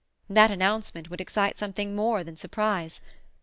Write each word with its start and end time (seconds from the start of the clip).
That 0.27 0.49
announcement 0.49 1.11
would 1.11 1.21
excite 1.21 1.59
something 1.59 1.95
more 1.95 2.23
than 2.23 2.35
surprise. 2.35 3.01